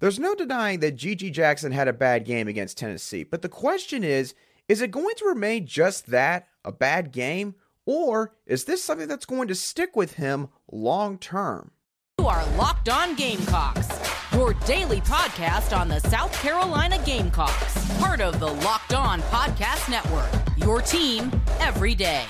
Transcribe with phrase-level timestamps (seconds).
[0.00, 4.02] There's no denying that GG Jackson had a bad game against Tennessee, but the question
[4.02, 4.34] is
[4.66, 7.54] is it going to remain just that, a bad game,
[7.84, 11.72] or is this something that's going to stick with him long term?
[12.18, 13.88] You are Locked On Gamecocks,
[14.32, 20.30] your daily podcast on the South Carolina Gamecocks, part of the Locked On Podcast Network,
[20.56, 22.24] your team every day.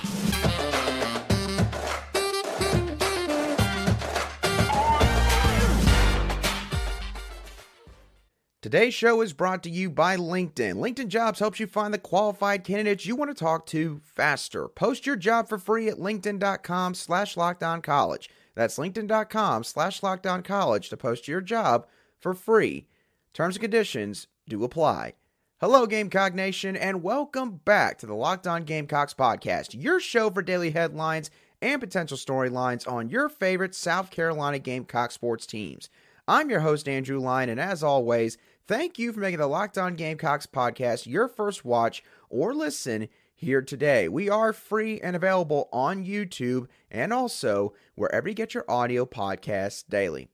[8.61, 10.75] Today's show is brought to you by LinkedIn.
[10.75, 14.67] LinkedIn Jobs helps you find the qualified candidates you want to talk to faster.
[14.67, 18.29] Post your job for free at linkedin.com slash college.
[18.53, 21.87] That's linkedin.com slash college to post your job
[22.19, 22.85] for free.
[23.33, 25.13] Terms and conditions do apply.
[25.59, 30.43] Hello, Gamecock Nation, and welcome back to the Locked On Gamecocks podcast, your show for
[30.43, 31.31] daily headlines
[31.63, 35.89] and potential storylines on your favorite South Carolina Gamecock sports teams.
[36.27, 38.37] I'm your host, Andrew Line, and as always,
[38.67, 43.61] Thank you for making the Locked On Gamecocks podcast your first watch or listen here
[43.61, 44.07] today.
[44.07, 49.83] We are free and available on YouTube and also wherever you get your audio podcasts
[49.87, 50.29] daily.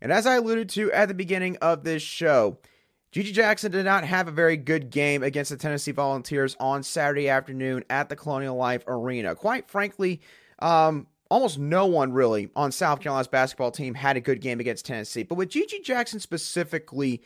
[0.00, 2.58] And as I alluded to at the beginning of this show,
[3.12, 7.28] GG Jackson did not have a very good game against the Tennessee Volunteers on Saturday
[7.28, 9.34] afternoon at the Colonial Life Arena.
[9.34, 10.20] Quite frankly,
[10.60, 14.86] um, almost no one really on South Carolina's basketball team had a good game against
[14.86, 15.24] Tennessee.
[15.24, 17.22] But with GG Jackson specifically,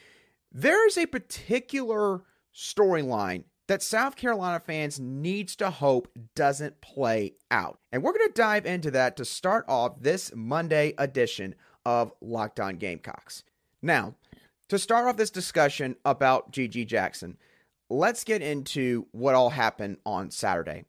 [0.53, 2.22] there is a particular
[2.55, 7.78] storyline that South Carolina fans needs to hope doesn't play out.
[7.91, 11.55] And we're going to dive into that to start off this Monday edition
[11.86, 13.45] of Locked On Gamecocks.
[13.80, 14.14] Now,
[14.69, 17.39] to start off this discussion about GG Jackson,
[17.89, 20.84] let's get into what all happened on Saturday.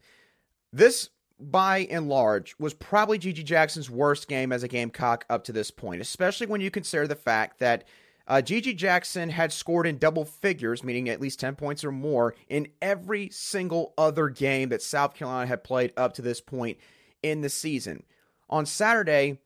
[0.72, 5.52] This by and large, was probably GG Jackson's worst game as a Gamecock up to
[5.52, 7.84] this point, especially when you consider the fact that
[8.28, 12.36] uh, GG Jackson had scored in double figures, meaning at least 10 points or more,
[12.48, 16.78] in every single other game that South Carolina had played up to this point
[17.22, 18.04] in the season.
[18.50, 19.40] On Saturday,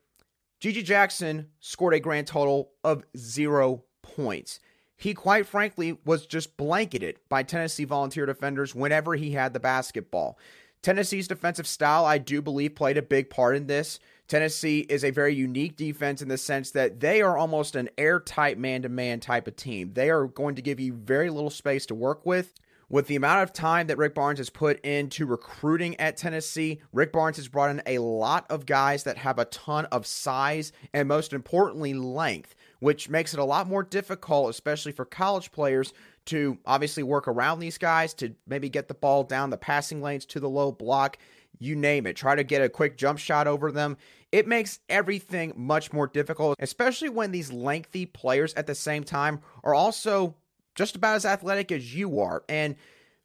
[0.62, 4.60] GG Jackson scored a grand total of zero points.
[4.96, 10.38] He quite frankly was just blanketed by Tennessee volunteer defenders whenever he had the basketball.
[10.82, 14.00] Tennessee's defensive style, I do believe, played a big part in this.
[14.28, 18.58] Tennessee is a very unique defense in the sense that they are almost an airtight
[18.58, 19.94] man to man type of team.
[19.94, 22.54] They are going to give you very little space to work with.
[22.90, 27.12] With the amount of time that Rick Barnes has put into recruiting at Tennessee, Rick
[27.12, 31.08] Barnes has brought in a lot of guys that have a ton of size and,
[31.08, 35.94] most importantly, length, which makes it a lot more difficult, especially for college players,
[36.28, 40.26] to obviously work around these guys, to maybe get the ball down the passing lanes
[40.28, 41.18] to the low block
[41.60, 42.16] you name it.
[42.16, 43.98] Try to get a quick jump shot over them.
[44.32, 49.42] It makes everything much more difficult, especially when these lengthy players at the same time
[49.64, 50.36] are also
[50.76, 52.44] just about as athletic as you are.
[52.50, 52.76] And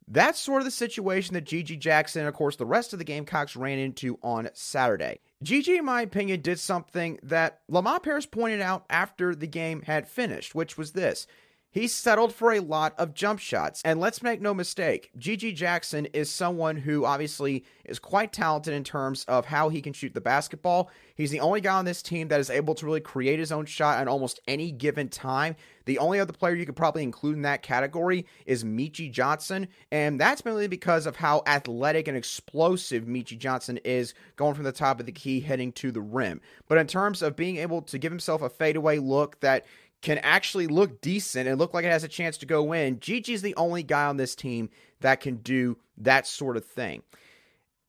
[0.09, 3.05] that's sort of the situation that GG Jackson and, of course, the rest of the
[3.05, 5.21] Gamecocks ran into on Saturday.
[5.45, 10.09] GG, in my opinion, did something that Lamont Paris pointed out after the game had
[10.09, 11.27] finished, which was this.
[11.73, 13.81] He settled for a lot of jump shots.
[13.83, 18.85] And let's make no mistake, GG Jackson is someone who obviously is quite talented in
[18.85, 20.91] terms of how he can shoot the basketball.
[21.15, 23.65] He's the only guy on this team that is able to really create his own
[23.65, 25.57] shot at almost any given time.
[25.85, 30.21] The only other player you could probably include in that category is Meechie Johnson, and
[30.21, 35.01] that's mainly because of how athletic and explosive Meechie Johnson is going from the top
[35.01, 36.41] of the key heading to the rim.
[36.69, 39.65] But in terms of being able to give himself a fadeaway look that
[40.03, 43.41] can actually look decent and look like it has a chance to go in, GG's
[43.41, 44.69] the only guy on this team
[45.01, 47.03] that can do that sort of thing.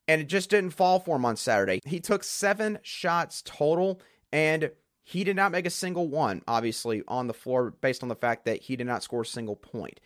[0.07, 1.79] And it just didn't fall for him on Saturday.
[1.85, 3.99] He took seven shots total,
[4.31, 8.15] and he did not make a single one, obviously, on the floor based on the
[8.15, 9.99] fact that he did not score a single point.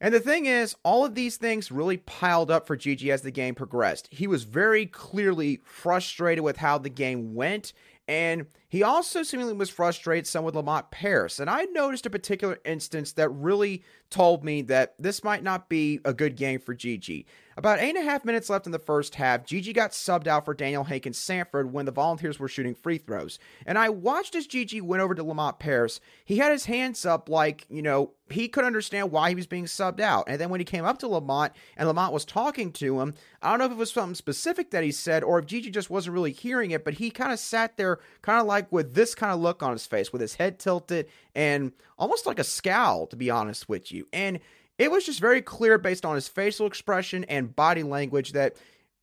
[0.00, 3.30] And the thing is, all of these things really piled up for GG as the
[3.30, 4.08] game progressed.
[4.10, 7.72] He was very clearly frustrated with how the game went,
[8.06, 11.38] and he also seemingly was frustrated some with Lamont Paris.
[11.38, 16.00] And I noticed a particular instance that really told me that this might not be
[16.04, 17.24] a good game for GG.
[17.56, 20.44] About eight and a half minutes left in the first half, GG got subbed out
[20.44, 23.38] for Daniel Hankins Sanford when the Volunteers were shooting free throws.
[23.64, 26.00] And I watched as GG went over to Lamont Paris.
[26.24, 29.66] He had his hands up like, you know, he could understand why he was being
[29.66, 30.24] subbed out.
[30.28, 33.50] And then when he came up to Lamont and Lamont was talking to him, I
[33.50, 36.14] don't know if it was something specific that he said or if GG just wasn't
[36.14, 39.32] really hearing it, but he kind of sat there kind of like with this kind
[39.32, 43.16] of look on his face, with his head tilted and almost like a scowl, to
[43.16, 44.06] be honest with you.
[44.12, 44.40] And
[44.78, 48.56] it was just very clear based on his facial expression and body language that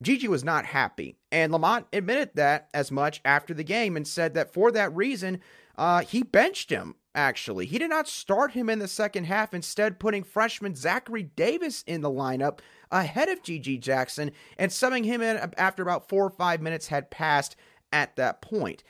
[0.03, 1.15] GG was not happy.
[1.31, 5.39] And Lamont admitted that as much after the game and said that for that reason,
[5.77, 7.65] uh, he benched him actually.
[7.65, 12.01] He did not start him in the second half, instead, putting freshman Zachary Davis in
[12.01, 12.59] the lineup
[12.91, 17.11] ahead of GG Jackson and subbing him in after about four or five minutes had
[17.11, 17.55] passed
[17.91, 18.83] at that point.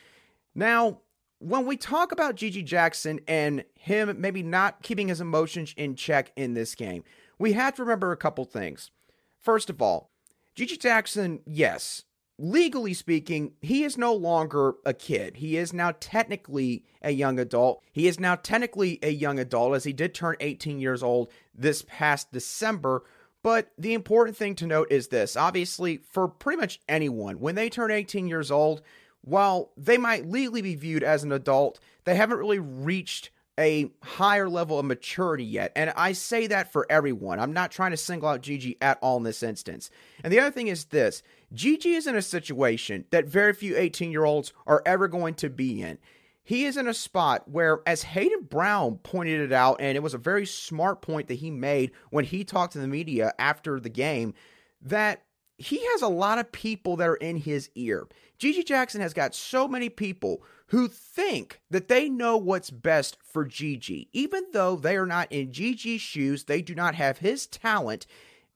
[0.53, 0.99] Now,
[1.39, 6.31] when we talk about GG Jackson and him maybe not keeping his emotions in check
[6.35, 7.03] in this game,
[7.39, 8.91] we have to remember a couple things.
[9.39, 10.11] First of all,
[10.55, 12.03] GG Jackson, yes,
[12.37, 15.37] legally speaking, he is no longer a kid.
[15.37, 17.81] He is now technically a young adult.
[17.91, 21.83] He is now technically a young adult as he did turn 18 years old this
[21.87, 23.03] past December.
[23.43, 27.69] But the important thing to note is this obviously, for pretty much anyone, when they
[27.69, 28.81] turn 18 years old,
[29.21, 33.29] while they might legally be viewed as an adult, they haven't really reached
[33.59, 35.71] a higher level of maturity yet.
[35.75, 37.39] And I say that for everyone.
[37.39, 39.89] I'm not trying to single out GG at all in this instance.
[40.23, 41.21] And the other thing is this
[41.53, 45.49] GG is in a situation that very few 18 year olds are ever going to
[45.49, 45.97] be in.
[46.43, 50.15] He is in a spot where, as Hayden Brown pointed it out, and it was
[50.15, 53.89] a very smart point that he made when he talked to the media after the
[53.89, 54.33] game,
[54.81, 55.21] that
[55.57, 58.07] he has a lot of people that are in his ear.
[58.39, 63.45] GG Jackson has got so many people who think that they know what's best for
[63.45, 64.07] GG.
[64.13, 68.07] Even though they are not in GG's shoes, they do not have his talent,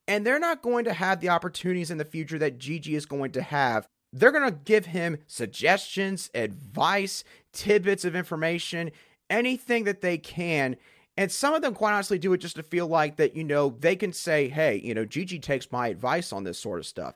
[0.07, 3.31] and they're not going to have the opportunities in the future that GG is going
[3.33, 3.87] to have.
[4.13, 8.91] They're going to give him suggestions, advice, tidbits of information,
[9.29, 10.77] anything that they can
[11.17, 13.75] and some of them, quite honestly, do it just to feel like that, you know,
[13.79, 17.15] they can say, hey, you know, GG takes my advice on this sort of stuff.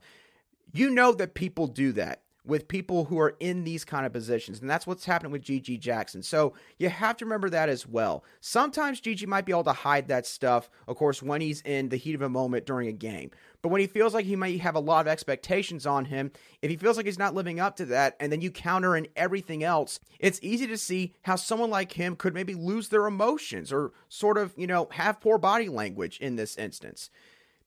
[0.72, 4.60] You know that people do that with people who are in these kind of positions.
[4.60, 6.24] And that's what's happening with GG Jackson.
[6.24, 8.24] So you have to remember that as well.
[8.42, 11.98] Sometimes GG might be able to hide that stuff, of course, when he's in the
[11.98, 13.30] heat of a moment during a game.
[13.62, 16.32] But when he feels like he might have a lot of expectations on him,
[16.62, 19.08] if he feels like he's not living up to that, and then you counter in
[19.16, 23.72] everything else, it's easy to see how someone like him could maybe lose their emotions
[23.72, 27.12] or sort of, you know, have poor body language in this instance.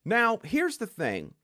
[0.05, 1.35] Now, here's the thing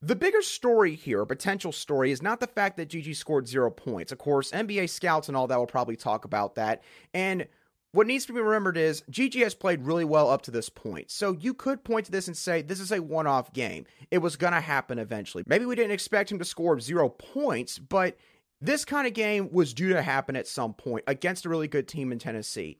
[0.00, 4.12] the bigger story here, potential story, is not the fact that GG scored zero points.
[4.12, 6.82] Of course, NBA scouts and all that will probably talk about that.
[7.12, 7.48] And
[7.92, 11.10] what needs to be remembered is GG has played really well up to this point.
[11.10, 13.86] So you could point to this and say this is a one off game.
[14.10, 15.42] It was going to happen eventually.
[15.46, 18.16] Maybe we didn't expect him to score zero points, but
[18.60, 21.88] this kind of game was due to happen at some point against a really good
[21.88, 22.78] team in Tennessee.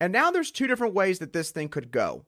[0.00, 2.24] And now there's two different ways that this thing could go.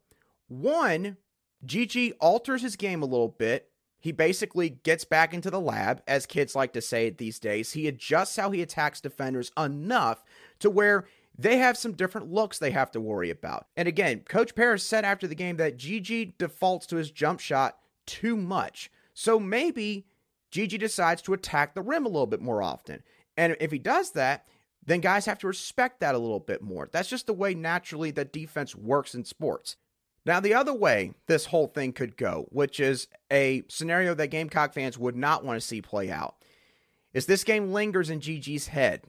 [0.48, 1.18] One,
[1.66, 3.71] GG alters his game a little bit
[4.02, 7.70] he basically gets back into the lab, as kids like to say it these days.
[7.70, 10.24] He adjusts how he attacks defenders enough
[10.58, 11.06] to where
[11.38, 13.68] they have some different looks they have to worry about.
[13.76, 17.78] And again, Coach Paris said after the game that GG defaults to his jump shot
[18.04, 18.90] too much.
[19.14, 20.04] So maybe
[20.50, 23.04] GG decides to attack the rim a little bit more often.
[23.36, 24.48] And if he does that,
[24.84, 26.88] then guys have to respect that a little bit more.
[26.90, 29.76] That's just the way naturally that defense works in sports.
[30.24, 34.72] Now, the other way this whole thing could go, which is a scenario that Gamecock
[34.72, 36.36] fans would not want to see play out,
[37.12, 39.02] is this game lingers in GG's head.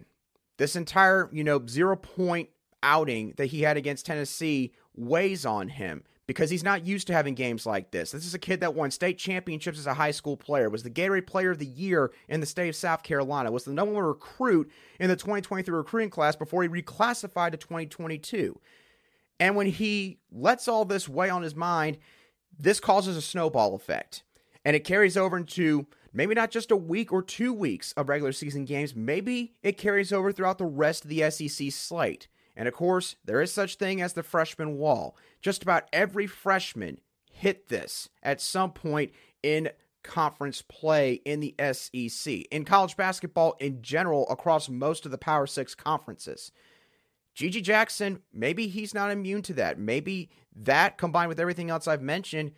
[0.57, 2.49] This entire, you know, zero point
[2.81, 7.33] outing that he had against Tennessee weighs on him because he's not used to having
[7.33, 8.11] games like this.
[8.11, 10.89] This is a kid that won state championships as a high school player, was the
[10.89, 14.03] Gatorade Player of the Year in the state of South Carolina, was the number one
[14.03, 18.59] recruit in the 2023 recruiting class before he reclassified to 2022.
[19.39, 21.97] And when he lets all this weigh on his mind,
[22.57, 24.23] this causes a snowball effect.
[24.65, 28.31] And it carries over into maybe not just a week or two weeks of regular
[28.31, 32.27] season games, maybe it carries over throughout the rest of the SEC slate.
[32.55, 35.17] And of course, there is such thing as the freshman wall.
[35.41, 36.99] Just about every freshman
[37.31, 39.11] hit this at some point
[39.41, 39.69] in
[40.03, 45.47] conference play in the SEC, in college basketball in general, across most of the Power
[45.47, 46.51] Six conferences.
[47.35, 49.79] GG Jackson, maybe he's not immune to that.
[49.79, 52.51] Maybe that combined with everything else I've mentioned,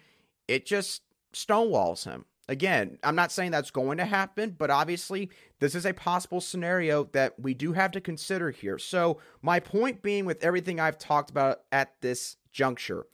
[0.47, 1.01] it just
[1.33, 2.25] stonewalls him.
[2.47, 7.05] Again, I'm not saying that's going to happen, but obviously this is a possible scenario
[7.05, 8.77] that we do have to consider here.
[8.77, 13.07] So, my point being with everything I've talked about at this juncture,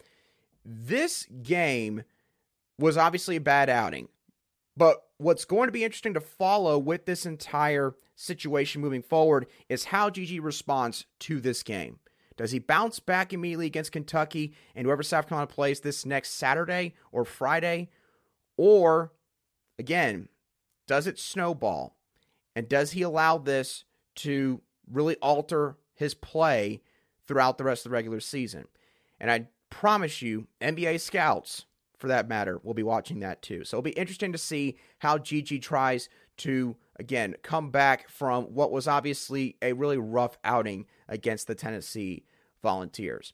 [0.65, 2.03] this game
[2.77, 4.10] was obviously a bad outing.
[4.75, 9.86] But what's going to be interesting to follow with this entire situation moving forward is
[9.86, 12.00] how GG responds to this game.
[12.38, 16.96] Does he bounce back immediately against Kentucky and whoever South Carolina plays this next Saturday
[17.12, 17.90] or Friday?
[18.58, 19.12] Or,
[19.78, 20.30] again,
[20.88, 21.98] does it snowball?
[22.56, 23.84] And does he allow this
[24.18, 26.82] to really alter his play
[27.28, 28.66] throughout the rest of the regular season?
[29.20, 31.66] And I promise you, NBA scouts,
[32.01, 33.63] for that matter, will be watching that too.
[33.63, 38.72] So it'll be interesting to see how GG tries to again, come back from what
[38.72, 42.24] was obviously a really rough outing against the Tennessee
[42.62, 43.34] Volunteers.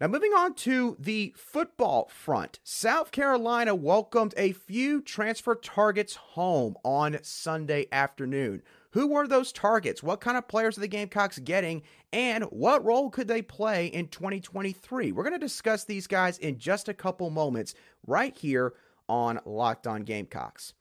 [0.00, 6.76] Now, moving on to the football front, South Carolina welcomed a few transfer targets home
[6.84, 8.60] on Sunday afternoon.
[8.96, 10.02] Who were those targets?
[10.02, 11.82] What kind of players are the Gamecocks getting?
[12.14, 15.12] And what role could they play in 2023?
[15.12, 17.74] We're going to discuss these guys in just a couple moments
[18.06, 18.72] right here
[19.06, 20.72] on Locked On Gamecocks.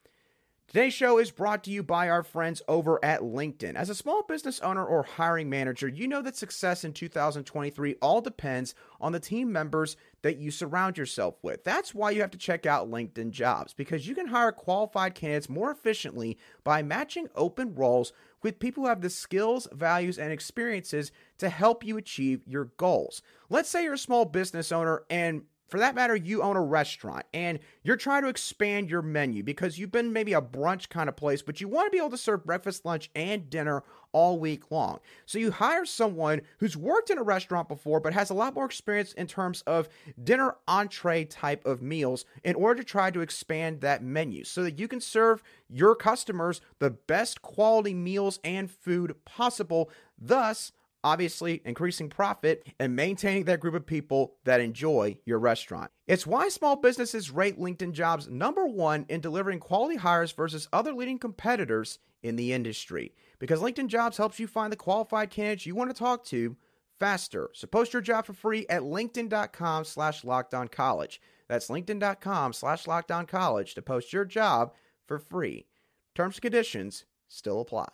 [0.67, 3.75] Today's show is brought to you by our friends over at LinkedIn.
[3.75, 8.19] As a small business owner or hiring manager, you know that success in 2023 all
[8.19, 11.63] depends on the team members that you surround yourself with.
[11.63, 15.47] That's why you have to check out LinkedIn Jobs because you can hire qualified candidates
[15.47, 21.11] more efficiently by matching open roles with people who have the skills, values, and experiences
[21.37, 23.21] to help you achieve your goals.
[23.49, 27.25] Let's say you're a small business owner and for that matter, you own a restaurant
[27.33, 31.15] and you're trying to expand your menu because you've been maybe a brunch kind of
[31.15, 34.69] place, but you want to be able to serve breakfast, lunch, and dinner all week
[34.71, 34.99] long.
[35.25, 38.65] So you hire someone who's worked in a restaurant before, but has a lot more
[38.65, 39.89] experience in terms of
[40.23, 44.79] dinner entree type of meals in order to try to expand that menu so that
[44.79, 50.71] you can serve your customers the best quality meals and food possible, thus
[51.05, 55.91] obviously increasing profit and maintaining that group of people that enjoy your restaurant.
[56.07, 60.91] It's why small businesses rate LinkedIn jobs number one in delivering quality hires versus other
[60.91, 63.13] leading competitors in the industry.
[63.37, 66.57] Because LinkedIn jobs helps you find the qualified candidates you want to talk to
[66.99, 67.49] faster.
[67.53, 70.23] So post your job for free at linkedin.com slash
[70.71, 71.21] college.
[71.47, 72.85] That's linkedin.com slash
[73.27, 74.73] college to post your job
[75.05, 75.67] for free.
[76.15, 77.89] Terms and conditions still apply.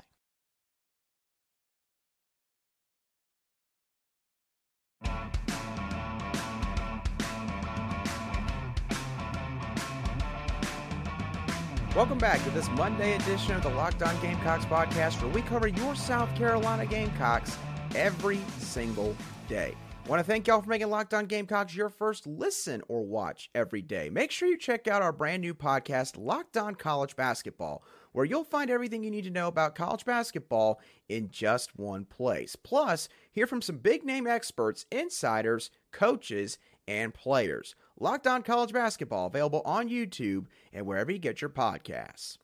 [11.93, 15.67] Welcome back to this Monday edition of the Locked On Gamecocks podcast, where we cover
[15.67, 17.57] your South Carolina Gamecocks
[17.95, 19.13] every single
[19.49, 19.75] day.
[20.05, 23.49] I want to thank y'all for making Locked On Gamecocks your first listen or watch
[23.53, 24.09] every day.
[24.09, 27.83] Make sure you check out our brand new podcast, Locked On College Basketball,
[28.13, 30.79] where you'll find everything you need to know about college basketball
[31.09, 32.55] in just one place.
[32.55, 36.57] Plus, hear from some big name experts, insiders, coaches,
[36.87, 37.75] and players.
[37.99, 42.37] Locked On College Basketball, available on YouTube and wherever you get your podcasts.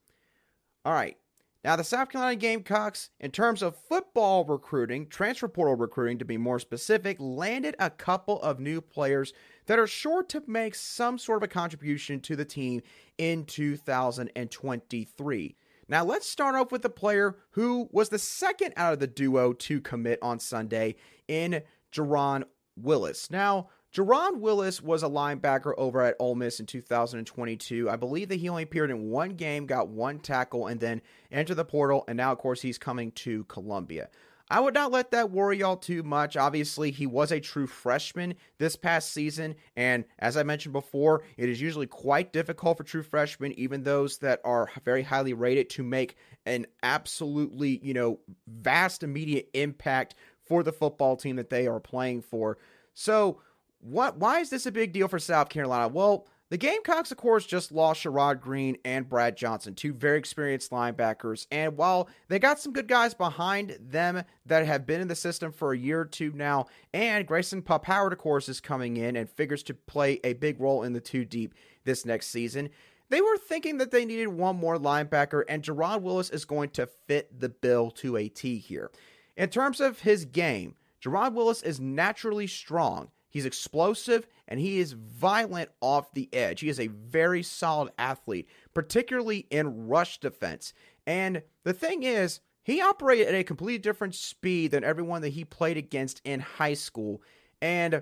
[0.86, 1.18] All right.
[1.64, 6.38] Now, the South Carolina Gamecocks, in terms of football recruiting, transfer portal recruiting to be
[6.38, 9.34] more specific, landed a couple of new players
[9.66, 12.82] that are sure to make some sort of a contribution to the team
[13.18, 15.56] in 2023.
[15.90, 19.52] Now, let's start off with the player who was the second out of the duo
[19.54, 20.96] to commit on Sunday
[21.28, 22.44] in Jerron
[22.76, 23.32] Willis.
[23.32, 27.90] Now, Jerron Willis was a linebacker over at Ole Miss in 2022.
[27.90, 31.02] I believe that he only appeared in one game, got one tackle, and then
[31.32, 32.04] entered the portal.
[32.08, 34.10] And now, of course, he's coming to Columbia.
[34.52, 36.38] I would not let that worry y'all too much.
[36.38, 39.56] Obviously, he was a true freshman this past season.
[39.76, 44.20] And as I mentioned before, it is usually quite difficult for true freshmen, even those
[44.20, 50.14] that are very highly rated, to make an absolutely, you know, vast immediate impact
[50.46, 52.60] for the football team that they are playing for.
[52.94, 53.42] So,
[53.80, 54.18] what?
[54.18, 55.88] Why is this a big deal for South Carolina?
[55.88, 60.72] Well, the Gamecocks, of course, just lost Sherrod Greene and Brad Johnson, two very experienced
[60.72, 61.46] linebackers.
[61.52, 65.52] And while they got some good guys behind them that have been in the system
[65.52, 69.18] for a year or two now, and Grayson Pup Howard, of course, is coming in
[69.18, 71.54] and figures to play a big role in the two deep
[71.84, 72.70] this next season,
[73.10, 76.88] they were thinking that they needed one more linebacker, and Jerron Willis is going to
[76.88, 78.90] fit the bill to a T here.
[79.36, 83.12] In terms of his game, Jerron Willis is naturally strong.
[83.38, 86.62] He's explosive and he is violent off the edge.
[86.62, 90.74] He is a very solid athlete, particularly in rush defense.
[91.06, 95.46] And the thing is, he operated at a completely different speed than everyone that he
[95.46, 97.22] played against in high school.
[97.62, 98.02] And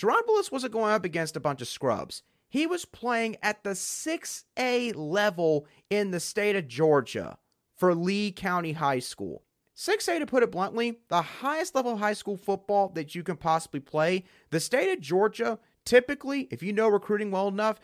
[0.00, 2.22] Willis wasn't going up against a bunch of scrubs.
[2.48, 7.38] He was playing at the 6A level in the state of Georgia
[7.76, 9.42] for Lee County High School.
[9.76, 13.36] 6A, to put it bluntly, the highest level of high school football that you can
[13.36, 14.24] possibly play.
[14.50, 17.80] The state of Georgia, typically, if you know recruiting well enough,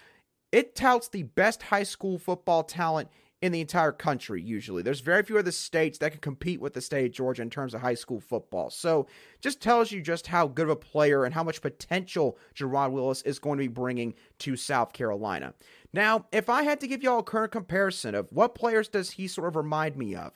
[0.52, 3.09] it touts the best high school football talent
[3.42, 4.82] in the entire country, usually.
[4.82, 7.73] There's very few other states that can compete with the state of Georgia in terms
[7.73, 8.68] of high school football.
[8.68, 9.06] So,
[9.40, 13.23] just tells you just how good of a player and how much potential Jerron Willis
[13.23, 15.54] is going to be bringing to South Carolina.
[15.92, 19.26] Now, if I had to give y'all a current comparison of what players does he
[19.26, 20.32] sort of remind me of,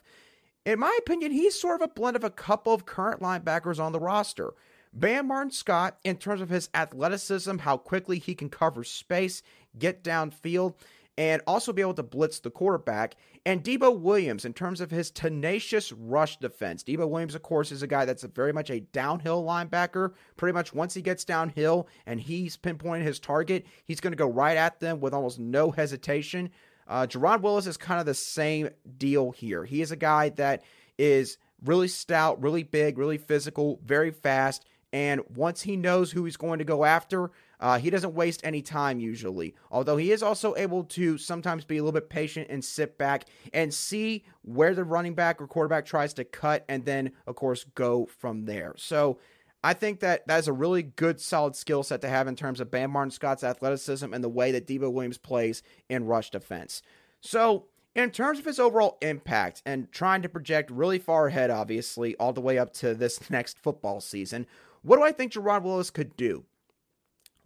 [0.65, 3.91] in my opinion, he's sort of a blend of a couple of current linebackers on
[3.91, 4.53] the roster.
[4.93, 9.43] Bam Martin Scott, in terms of his athleticism, how quickly he can cover space,
[9.77, 10.73] get downfield,
[11.17, 13.15] and also be able to blitz the quarterback.
[13.45, 17.83] And Debo Williams, in terms of his tenacious rush defense, Debo Williams, of course, is
[17.83, 20.13] a guy that's a very much a downhill linebacker.
[20.35, 24.29] Pretty much once he gets downhill and he's pinpointing his target, he's going to go
[24.29, 26.49] right at them with almost no hesitation.
[26.87, 29.65] Uh, Jerron Willis is kind of the same deal here.
[29.65, 30.63] He is a guy that
[30.97, 34.65] is really stout, really big, really physical, very fast.
[34.93, 38.61] And once he knows who he's going to go after, uh, he doesn't waste any
[38.61, 39.55] time usually.
[39.69, 43.25] Although he is also able to sometimes be a little bit patient and sit back
[43.51, 47.65] and see where the running back or quarterback tries to cut, and then, of course,
[47.75, 48.73] go from there.
[48.77, 49.17] So
[49.65, 52.59] I think that that is a really good, solid skill set to have in terms
[52.59, 56.83] of Bam Martin Scott's athleticism and the way that Debo Williams plays in rush defense.
[57.19, 62.15] So, in terms of his overall impact and trying to project really far ahead, obviously,
[62.17, 64.45] all the way up to this next football season,
[64.83, 66.45] what do I think Jerron Willis could do?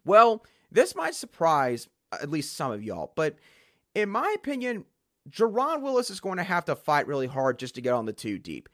[0.04, 3.38] Well, this might surprise uh, at least some of y'all, but
[3.96, 4.84] in my opinion,
[5.30, 8.12] Jerron Willis is going to have to fight really hard just to get on the
[8.12, 8.68] two deep.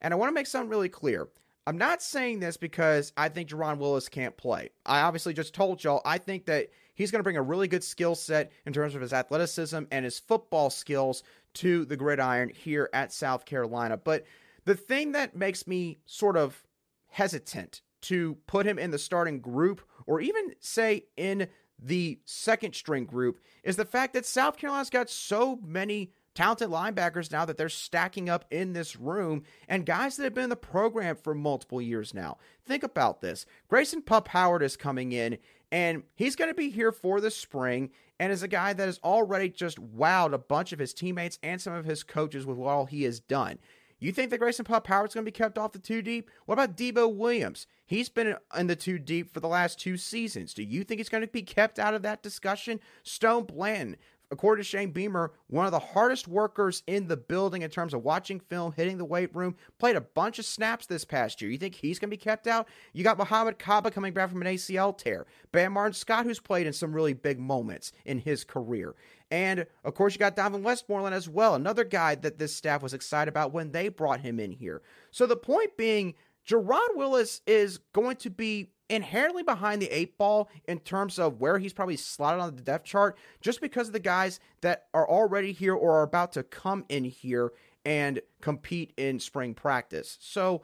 [0.00, 1.28] And I want to make something really clear.
[1.70, 4.70] I'm not saying this because I think Jerron Willis can't play.
[4.84, 7.84] I obviously just told y'all I think that he's going to bring a really good
[7.84, 11.22] skill set in terms of his athleticism and his football skills
[11.54, 13.96] to the gridiron here at South Carolina.
[13.96, 14.24] But
[14.64, 16.60] the thing that makes me sort of
[17.06, 21.46] hesitant to put him in the starting group or even say in
[21.78, 26.10] the second string group is the fact that South Carolina's got so many
[26.40, 30.44] talented linebackers now that they're stacking up in this room and guys that have been
[30.44, 32.38] in the program for multiple years now.
[32.64, 33.44] Think about this.
[33.68, 35.36] Grayson Pup Howard is coming in
[35.70, 38.98] and he's going to be here for the spring and is a guy that has
[39.04, 42.86] already just wowed a bunch of his teammates and some of his coaches with all
[42.86, 43.58] he has done.
[43.98, 46.30] You think that Grayson Pup Howard's going to be kept off the two deep?
[46.46, 47.66] What about Debo Williams?
[47.84, 50.54] He's been in the two deep for the last two seasons.
[50.54, 52.80] Do you think he's going to be kept out of that discussion?
[53.02, 53.98] Stone Blanton,
[54.30, 58.04] according to Shane Beamer, one of the hardest workers in the building in terms of
[58.04, 61.50] watching film, hitting the weight room, played a bunch of snaps this past year.
[61.50, 62.68] You think he's going to be kept out?
[62.92, 65.26] You got Mohamed Kaba coming back from an ACL tear.
[65.52, 68.94] Bam Martin Scott, who's played in some really big moments in his career.
[69.30, 72.94] And of course, you got Donovan Westmoreland as well, another guy that this staff was
[72.94, 74.82] excited about when they brought him in here.
[75.10, 76.14] So the point being,
[76.48, 81.58] Jerron Willis is going to be inherently behind the eight ball in terms of where
[81.58, 85.52] he's probably slotted on the depth chart, just because of the guys that are already
[85.52, 87.52] here or are about to come in here
[87.84, 90.18] and compete in spring practice.
[90.20, 90.62] So,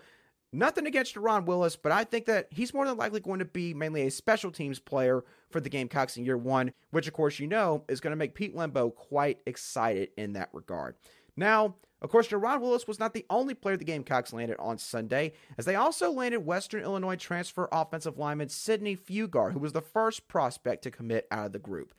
[0.52, 3.72] nothing against Jerron Willis, but I think that he's more than likely going to be
[3.72, 7.46] mainly a special teams player for the Gamecocks in year one, which, of course, you
[7.46, 10.96] know is going to make Pete Lembo quite excited in that regard.
[11.36, 15.32] Now, of course, Jerron Willis was not the only player the Gamecocks landed on Sunday,
[15.56, 20.28] as they also landed Western Illinois transfer offensive lineman Sidney Fugar, who was the first
[20.28, 21.94] prospect to commit out of the group.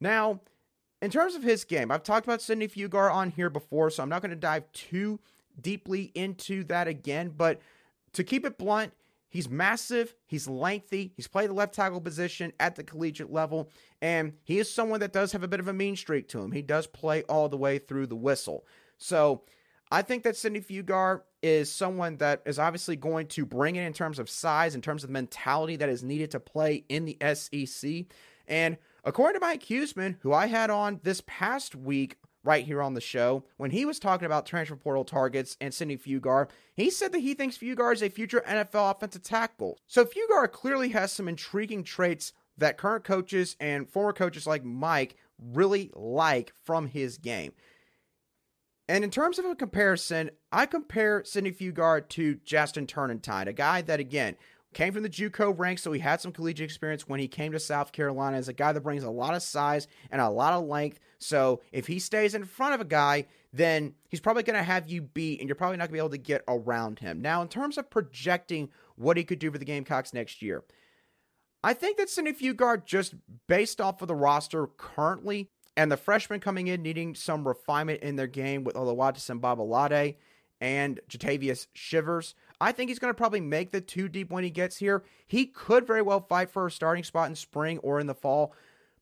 [0.00, 0.40] Now,
[1.02, 4.08] in terms of his game, I've talked about Sidney Fugar on here before, so I'm
[4.08, 5.18] not going to dive too
[5.60, 7.60] deeply into that again, but
[8.12, 8.92] to keep it blunt,
[9.30, 13.70] He's massive, he's lengthy, he's played the left tackle position at the collegiate level,
[14.02, 16.50] and he is someone that does have a bit of a mean streak to him.
[16.50, 18.66] He does play all the way through the whistle.
[19.00, 19.42] So
[19.90, 23.92] I think that Sidney Fugar is someone that is obviously going to bring it in
[23.92, 28.04] terms of size, in terms of mentality that is needed to play in the SEC.
[28.46, 32.94] And according to Mike Huesman, who I had on this past week right here on
[32.94, 37.12] the show, when he was talking about transfer portal targets and Sidney Fugar, he said
[37.12, 39.78] that he thinks Fugar is a future NFL offensive tackle.
[39.86, 45.16] So Fugar clearly has some intriguing traits that current coaches and former coaches like Mike
[45.38, 47.52] really like from his game.
[48.90, 53.82] And in terms of a comparison, I compare Sidney Fugar to Justin Turnentine, a guy
[53.82, 54.34] that, again,
[54.74, 57.60] came from the JUCO ranks, so he had some collegiate experience when he came to
[57.60, 60.66] South Carolina as a guy that brings a lot of size and a lot of
[60.66, 60.98] length.
[61.20, 64.90] So if he stays in front of a guy, then he's probably going to have
[64.90, 67.22] you beat, and you're probably not going to be able to get around him.
[67.22, 70.64] Now, in terms of projecting what he could do for the Gamecocks next year,
[71.62, 73.14] I think that Sidney Fugar, just
[73.46, 78.16] based off of the roster currently, and the freshmen coming in needing some refinement in
[78.16, 80.16] their game with Olawatis and Babalade
[80.60, 82.34] and Jatavius Shivers.
[82.60, 85.04] I think he's going to probably make the two deep when he gets here.
[85.26, 88.54] He could very well fight for a starting spot in spring or in the fall.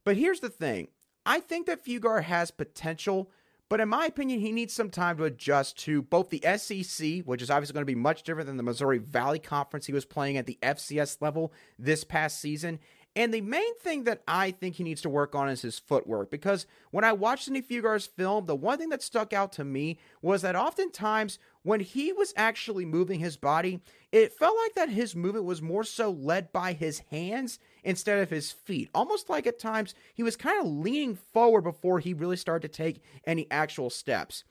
[0.05, 0.89] But here's the thing
[1.27, 3.31] I think that Fugar has potential,
[3.69, 7.43] but in my opinion, he needs some time to adjust to both the SEC, which
[7.43, 10.37] is obviously going to be much different than the Missouri Valley Conference he was playing
[10.37, 12.79] at the FCS level this past season,
[13.19, 16.31] and the main thing that I think he needs to work on is his footwork
[16.31, 19.99] because when I watched Sidney Fugar's film, the one thing that stuck out to me
[20.23, 23.81] was that oftentimes when he was actually moving his body,
[24.13, 28.31] it felt like that his movement was more so led by his hands instead of
[28.31, 28.89] his feet.
[28.95, 32.83] Almost like at times he was kind of leaning forward before he really started to
[32.83, 34.45] take any actual steps.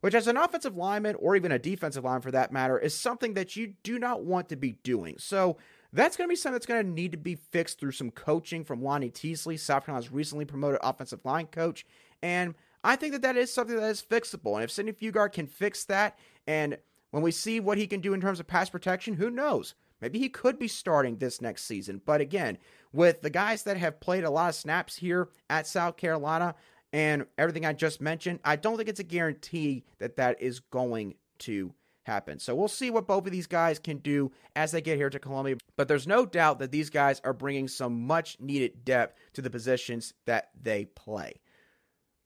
[0.00, 3.34] Which, as an offensive lineman or even a defensive lineman for that matter, is something
[3.34, 5.16] that you do not want to be doing.
[5.18, 5.58] So,
[5.92, 8.64] that's going to be something that's going to need to be fixed through some coaching
[8.64, 11.84] from Lonnie Teasley, South Carolina's recently promoted offensive line coach.
[12.22, 14.54] And I think that that is something that is fixable.
[14.54, 16.78] And if Sidney Fugar can fix that, and
[17.10, 19.74] when we see what he can do in terms of pass protection, who knows?
[20.00, 22.00] Maybe he could be starting this next season.
[22.04, 22.58] But again,
[22.92, 26.56] with the guys that have played a lot of snaps here at South Carolina
[26.92, 31.14] and everything I just mentioned, I don't think it's a guarantee that that is going
[31.40, 31.72] to
[32.04, 32.38] happen.
[32.38, 35.18] So we'll see what both of these guys can do as they get here to
[35.18, 35.56] Columbia.
[35.76, 39.50] But there's no doubt that these guys are bringing some much needed depth to the
[39.50, 41.40] positions that they play.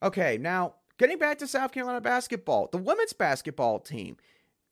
[0.02, 4.16] Okay, now getting back to South Carolina basketball, the women's basketball team.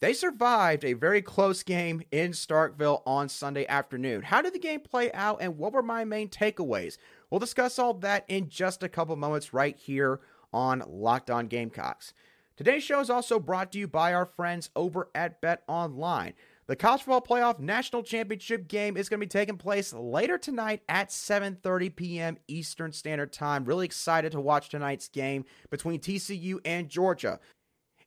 [0.00, 4.20] They survived a very close game in Starkville on Sunday afternoon.
[4.22, 6.98] How did the game play out and what were my main takeaways?
[7.30, 10.20] We'll discuss all that in just a couple moments right here
[10.52, 12.12] on Locked On Gamecocks.
[12.56, 16.34] Today's show is also brought to you by our friends over at Bet Online.
[16.68, 20.82] The College Football Playoff National Championship game is going to be taking place later tonight
[20.88, 22.38] at 7:30 p.m.
[22.46, 23.64] Eastern Standard Time.
[23.64, 27.40] Really excited to watch tonight's game between TCU and Georgia.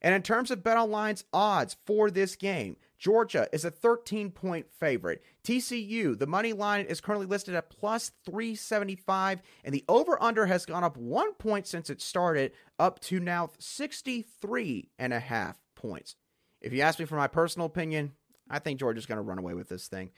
[0.01, 5.23] And in terms of BetOnline's odds for this game, Georgia is a 13 point favorite.
[5.43, 10.65] TCU, the money line is currently listed at plus 375, and the over under has
[10.65, 16.15] gone up one point since it started, up to now 63 and a half points.
[16.61, 18.13] If you ask me for my personal opinion,
[18.49, 20.11] I think Georgia's going to run away with this thing.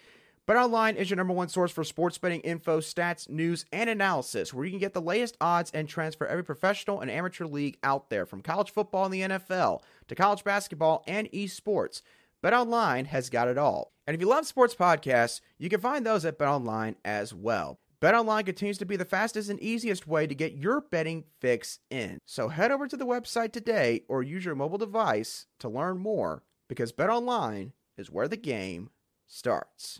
[0.47, 4.65] BetOnline is your number one source for sports betting info, stats, news, and analysis, where
[4.65, 8.09] you can get the latest odds and trends for every professional and amateur league out
[8.09, 12.01] there, from college football and the NFL to college basketball and esports.
[12.43, 13.91] BetOnline has got it all.
[14.07, 17.79] And if you love sports podcasts, you can find those at BetOnline as well.
[18.01, 22.17] BetOnline continues to be the fastest and easiest way to get your betting fix in.
[22.25, 26.43] So head over to the website today or use your mobile device to learn more
[26.69, 28.89] because BetOnline is where the game
[29.27, 29.99] starts.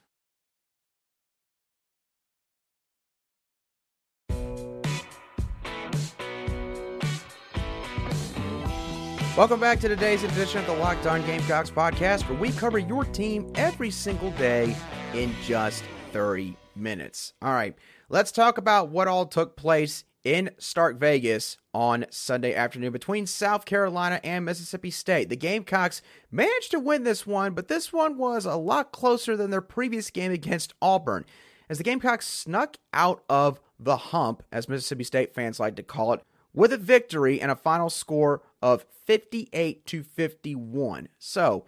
[9.39, 13.05] Welcome back to today's edition of the Locked On Gamecocks podcast, where we cover your
[13.05, 14.75] team every single day
[15.13, 17.31] in just 30 minutes.
[17.41, 17.73] All right,
[18.09, 23.63] let's talk about what all took place in Stark Vegas on Sunday afternoon between South
[23.63, 25.29] Carolina and Mississippi State.
[25.29, 29.51] The Gamecocks managed to win this one, but this one was a lot closer than
[29.51, 31.23] their previous game against Auburn,
[31.69, 36.11] as the Gamecocks snuck out of the hump, as Mississippi State fans like to call
[36.11, 41.09] it, with a victory and a final score of 58 to 51.
[41.17, 41.65] So,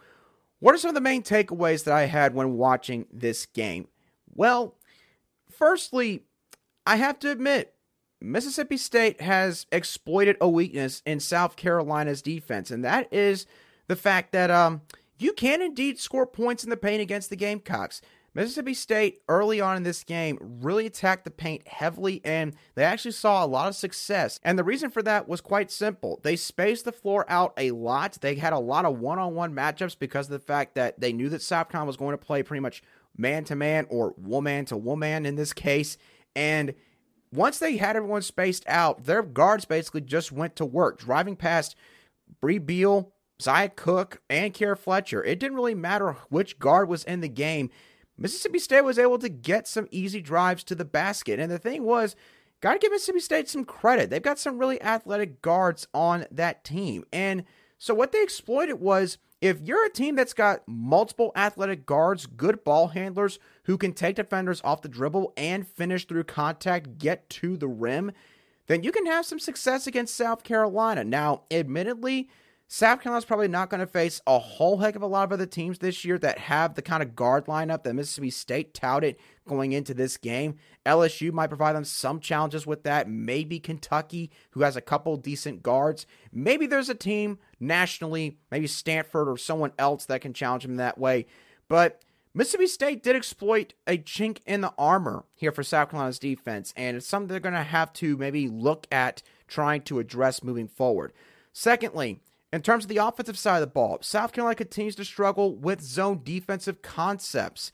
[0.60, 3.88] what are some of the main takeaways that I had when watching this game?
[4.34, 4.76] Well,
[5.50, 6.26] firstly,
[6.86, 7.74] I have to admit,
[8.22, 13.48] Mississippi State has exploited a weakness in South Carolina's defense, and that is
[13.88, 14.82] the fact that um,
[15.18, 18.02] you can indeed score points in the paint against the Gamecocks.
[18.34, 23.12] Mississippi State early on in this game really attacked the paint heavily and they actually
[23.12, 24.40] saw a lot of success.
[24.44, 26.20] And the reason for that was quite simple.
[26.24, 28.18] They spaced the floor out a lot.
[28.22, 31.12] They had a lot of one on one matchups because of the fact that they
[31.12, 32.82] knew that Carolina was going to play pretty much
[33.18, 35.98] man to man or woman to woman in this case.
[36.34, 36.74] And
[37.34, 41.76] once they had everyone spaced out, their guards basically just went to work, driving past
[42.40, 45.24] Brea Beal, Zia Cooke, and Kierra Fletcher.
[45.24, 47.70] It didn't really matter which guard was in the game
[48.18, 51.40] Mississippi State was able to get some easy drives to the basket.
[51.40, 52.16] And the thing was,
[52.62, 54.10] got to give Mississippi State some credit.
[54.10, 57.06] They've got some really athletic guards on that team.
[57.12, 57.44] And
[57.78, 62.64] so what they exploited was if you're a team that's got multiple athletic guards, good
[62.64, 67.58] ball handlers who can take defenders off the dribble and finish through contact, get to
[67.58, 68.12] the rim,
[68.68, 71.04] then you can have some success against South Carolina.
[71.04, 72.30] Now, admittedly,
[72.74, 75.46] South Carolina's probably not going to face a whole heck of a lot of other
[75.46, 79.74] teams this year that have the kind of guard lineup that Mississippi State touted going
[79.74, 80.56] into this game.
[80.86, 83.10] LSU might provide them some challenges with that.
[83.10, 86.06] Maybe Kentucky, who has a couple decent guards.
[86.32, 90.98] Maybe there's a team nationally, maybe Stanford or someone else that can challenge them that
[90.98, 91.26] way.
[91.68, 92.02] But
[92.34, 96.96] Mississippi State did exploit a chink in the armor here for South Carolina's defense, and
[96.96, 101.12] it's something they're going to have to maybe look at trying to address moving forward.
[101.52, 102.22] Secondly,
[102.54, 105.82] in terms of the offensive side of the ball, South Carolina continues to struggle with
[105.82, 107.72] zone defensive concepts.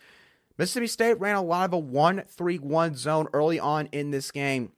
[0.58, 4.32] Mississippi State ran a lot of a 1 3 1 zone early on in this
[4.32, 4.72] game.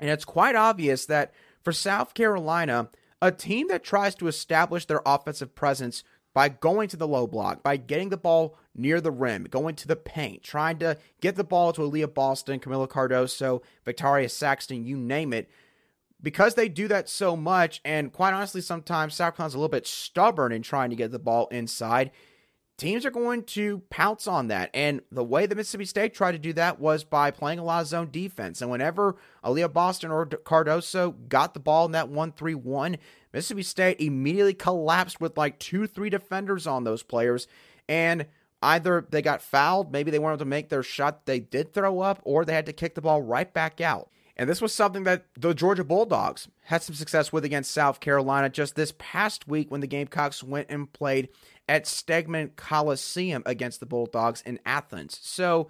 [0.00, 5.02] And it's quite obvious that for South Carolina, a team that tries to establish their
[5.04, 6.04] offensive presence
[6.34, 9.88] by going to the low block, by getting the ball near the rim, going to
[9.88, 14.96] the paint, trying to get the ball to Aliyah Boston, Kamilla Cardoso, Victaria Saxton, you
[14.96, 15.50] name it.
[16.20, 19.86] Because they do that so much, and quite honestly, sometimes South Carolina's a little bit
[19.86, 22.10] stubborn in trying to get the ball inside,
[22.78, 24.70] teams are going to pounce on that.
[24.72, 27.82] And the way that Mississippi State tried to do that was by playing a lot
[27.82, 28.62] of zone defense.
[28.62, 32.96] And whenever Aliyah Boston or Cardoso got the ball in that 1 3 1,
[33.32, 37.46] Mississippi State immediately collapsed with like two, three defenders on those players.
[37.88, 38.26] And
[38.62, 42.00] either they got fouled, maybe they weren't able to make their shot they did throw
[42.00, 44.10] up, or they had to kick the ball right back out.
[44.38, 48.48] And this was something that the Georgia Bulldogs had some success with against South Carolina
[48.48, 51.28] just this past week when the Gamecocks went and played
[51.68, 55.18] at Stegeman Coliseum against the Bulldogs in Athens.
[55.22, 55.68] So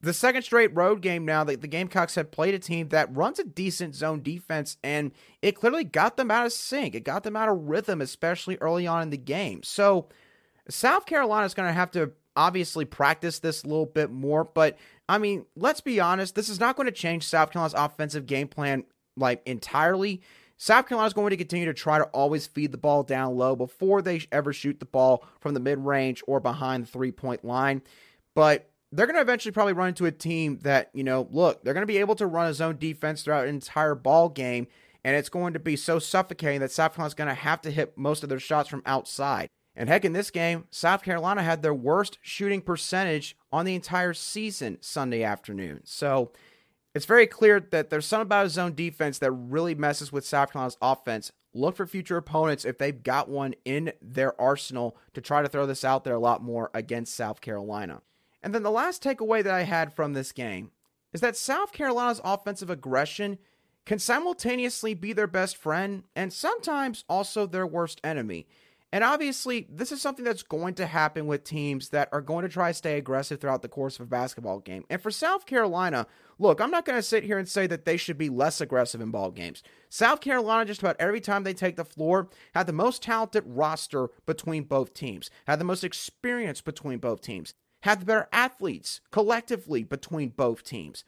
[0.00, 3.38] the second straight road game now that the Gamecocks have played a team that runs
[3.38, 6.94] a decent zone defense, and it clearly got them out of sync.
[6.94, 9.62] It got them out of rhythm, especially early on in the game.
[9.62, 10.08] So
[10.68, 14.78] South Carolina is going to have to obviously practice this a little bit more, but
[15.08, 18.48] I mean, let's be honest, this is not going to change South Carolina's offensive game
[18.48, 18.84] plan
[19.16, 20.22] like entirely.
[20.56, 23.56] South Carolina is going to continue to try to always feed the ball down low
[23.56, 27.44] before they ever shoot the ball from the mid range or behind the three point
[27.44, 27.82] line.
[28.34, 31.74] But they're going to eventually probably run into a team that, you know, look, they're
[31.74, 34.68] going to be able to run a zone defense throughout an entire ball game,
[35.02, 37.98] and it's going to be so suffocating that South Carolina's going to have to hit
[37.98, 39.48] most of their shots from outside.
[39.74, 44.12] And heck, in this game, South Carolina had their worst shooting percentage on the entire
[44.12, 45.80] season Sunday afternoon.
[45.84, 46.30] So
[46.94, 50.52] it's very clear that there's something about a zone defense that really messes with South
[50.52, 51.32] Carolina's offense.
[51.54, 55.66] Look for future opponents if they've got one in their arsenal to try to throw
[55.66, 58.02] this out there a lot more against South Carolina.
[58.42, 60.70] And then the last takeaway that I had from this game
[61.12, 63.38] is that South Carolina's offensive aggression
[63.84, 68.46] can simultaneously be their best friend and sometimes also their worst enemy.
[68.92, 72.48] And obviously, this is something that's going to happen with teams that are going to
[72.48, 74.84] try to stay aggressive throughout the course of a basketball game.
[74.90, 76.06] And for South Carolina,
[76.38, 79.00] look, I'm not going to sit here and say that they should be less aggressive
[79.00, 79.62] in ball games.
[79.88, 84.10] South Carolina, just about every time they take the floor, had the most talented roster
[84.26, 89.84] between both teams, had the most experience between both teams have the better athletes collectively
[89.84, 91.04] between both teams.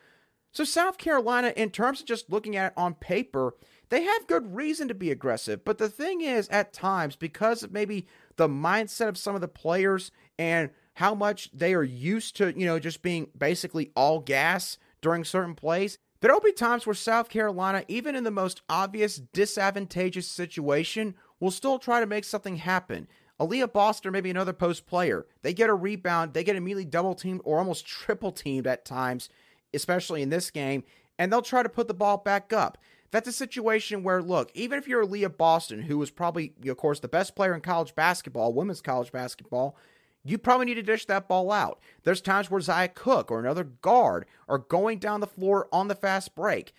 [0.53, 3.55] So, South Carolina, in terms of just looking at it on paper,
[3.95, 5.65] they have good reason to be aggressive.
[5.65, 9.47] But the thing is, at times, because of maybe the mindset of some of the
[9.47, 14.79] players and how much they are used to, you know, just being basically all gas
[15.01, 19.23] during certain plays, there will be times where South Carolina, even in the most obvious
[19.33, 23.07] disadvantageous situation, will still try to make something happen.
[23.39, 25.25] Aliyah Boston, maybe another post player.
[25.43, 29.29] They get a rebound, they get immediately double teamed or almost triple teamed at times,
[29.73, 30.83] especially in this game,
[31.17, 32.77] and they'll try to put the ball back up.
[33.15, 36.99] That's a situation where, look, even if you're Aliyah Boston, who was probably, of course,
[36.99, 39.77] the best player in college basketball, women's college basketball,
[40.25, 41.79] you probably need to dish that ball out.
[42.03, 45.95] There's times where Zia Cooke or another guard are going down the floor on the
[45.95, 46.75] fast break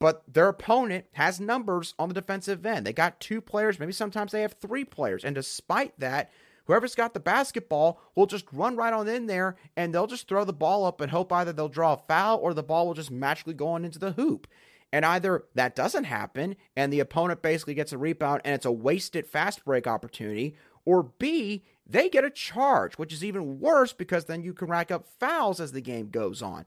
[0.00, 2.86] but their opponent has numbers on the defensive end.
[2.86, 5.24] They got two players, maybe sometimes they have three players.
[5.24, 6.30] And despite that,
[6.66, 10.44] whoever's got the basketball will just run right on in there and they'll just throw
[10.44, 13.10] the ball up and hope either they'll draw a foul or the ball will just
[13.10, 14.46] magically go on into the hoop.
[14.92, 18.72] And either that doesn't happen and the opponent basically gets a rebound and it's a
[18.72, 24.24] wasted fast break opportunity, or B, they get a charge, which is even worse because
[24.24, 26.64] then you can rack up fouls as the game goes on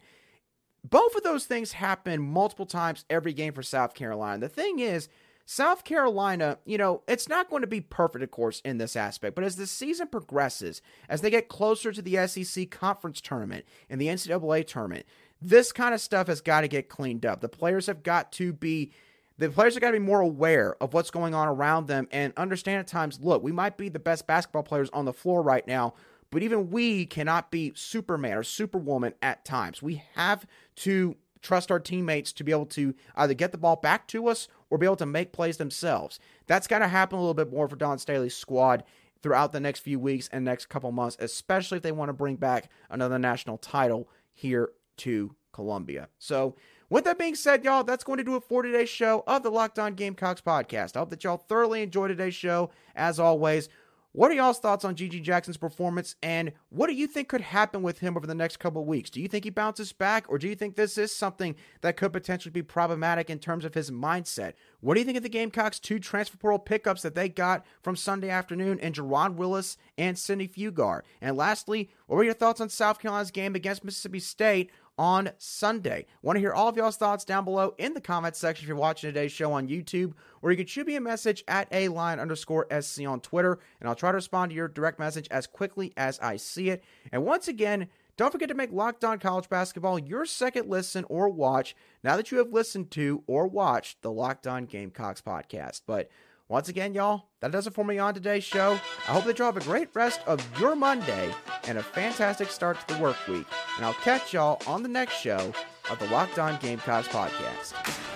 [0.84, 4.40] both of those things happen multiple times every game for South Carolina.
[4.40, 5.10] The thing is,
[5.46, 9.36] South Carolina, you know, it's not going to be perfect, of course, in this aspect,
[9.36, 14.00] but as the season progresses, as they get closer to the SEC conference tournament and
[14.00, 15.06] the NCAA tournament,
[15.42, 17.42] this kind of stuff has got to get cleaned up.
[17.42, 18.92] The players have got to be.
[19.38, 22.32] The players have got to be more aware of what's going on around them and
[22.38, 25.66] understand at times look, we might be the best basketball players on the floor right
[25.66, 25.96] now,
[26.30, 29.82] but even we cannot be Superman or Superwoman at times.
[29.82, 30.46] We have
[30.78, 34.48] to trust our teammates to be able to either get the ball back to us
[34.70, 36.20] or be able to make plays themselves.
[36.46, 38.84] That's got to happen a little bit more for Dawn Staley's squad
[39.24, 42.36] throughout the next few weeks and next couple months, especially if they want to bring
[42.36, 44.70] back another national title here
[45.02, 46.10] to Columbia.
[46.18, 46.56] So,
[46.90, 49.50] with that being said, y'all, that's going to do it for today's show of the
[49.50, 50.98] Locked On Gamecocks podcast.
[50.98, 52.70] I hope that y'all thoroughly enjoyed today's show.
[52.96, 53.70] As always,
[54.14, 57.82] what are y'all's thoughts on GG Jackson's performance, and what do you think could happen
[57.82, 59.10] with him over the next couple weeks?
[59.10, 62.12] Do you think he bounces back, or do you think this is something that could
[62.12, 64.54] potentially be problematic in terms of his mindset?
[64.82, 67.96] What do you think of the Gamecocks' two transfer portal pickups that they got from
[67.96, 71.02] Sunday afternoon in Jerron Willis and Sidney Fugar?
[71.22, 76.06] And lastly, what were your thoughts on South Carolina's game against Mississippi State on Sunday.
[76.22, 78.78] Want to hear all of y'all's thoughts down below in the comments section if you're
[78.78, 82.20] watching today's show on YouTube, or you can shoot me a message at a line
[82.20, 85.92] underscore SC on Twitter, and I'll try to respond to your direct message as quickly
[85.98, 86.84] as I see it.
[87.12, 87.88] And once again,
[88.22, 92.32] don't forget to make Locked On College Basketball your second listen or watch now that
[92.32, 95.82] you have listened to or watched the Locked On Gamecocks podcast.
[95.88, 96.08] But
[96.48, 98.74] once again, y'all, that does it for me on today's show.
[99.08, 102.78] I hope that y'all have a great rest of your Monday and a fantastic start
[102.88, 103.48] to the work week.
[103.78, 105.52] And I'll catch y'all on the next show
[105.90, 108.11] of the Locked On Gamecocks podcast.